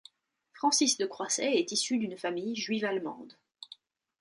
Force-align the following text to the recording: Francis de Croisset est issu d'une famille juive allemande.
Francis 0.55 0.97
de 0.97 1.05
Croisset 1.05 1.51
est 1.59 1.71
issu 1.71 1.99
d'une 1.99 2.17
famille 2.17 2.55
juive 2.55 2.85
allemande. 2.85 3.37